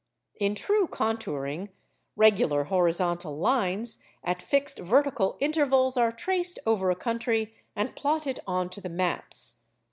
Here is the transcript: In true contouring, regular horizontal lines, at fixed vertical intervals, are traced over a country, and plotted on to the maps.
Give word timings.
In 0.39 0.55
true 0.55 0.87
contouring, 0.87 1.69
regular 2.15 2.63
horizontal 2.63 3.37
lines, 3.37 3.99
at 4.23 4.41
fixed 4.41 4.79
vertical 4.79 5.37
intervals, 5.39 5.95
are 5.95 6.11
traced 6.11 6.57
over 6.65 6.89
a 6.89 6.95
country, 6.95 7.53
and 7.75 7.95
plotted 7.95 8.39
on 8.47 8.71
to 8.71 8.81
the 8.81 8.89
maps. 8.89 9.57